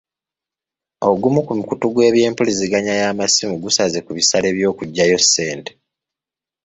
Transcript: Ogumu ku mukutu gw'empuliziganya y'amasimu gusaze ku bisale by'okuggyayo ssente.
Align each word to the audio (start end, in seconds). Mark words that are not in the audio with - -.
Ogumu 1.09 1.39
ku 1.47 1.51
mukutu 1.59 1.85
gw'empuliziganya 1.93 2.93
y'amasimu 3.01 3.55
gusaze 3.63 3.97
ku 4.05 4.11
bisale 4.17 4.47
by'okuggyayo 4.55 5.17
ssente. 5.23 5.71